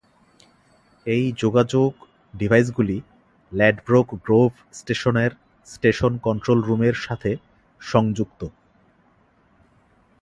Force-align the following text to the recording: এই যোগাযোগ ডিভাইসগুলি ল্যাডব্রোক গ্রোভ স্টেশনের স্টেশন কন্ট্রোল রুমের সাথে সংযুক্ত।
এই 1.05 1.25
যোগাযোগ 1.37 1.91
ডিভাইসগুলি 2.33 2.97
ল্যাডব্রোক 3.51 4.07
গ্রোভ 4.25 4.51
স্টেশনের 4.73 5.31
স্টেশন 5.67 6.13
কন্ট্রোল 6.17 6.59
রুমের 6.63 6.95
সাথে 7.05 7.31
সংযুক্ত। 7.81 8.41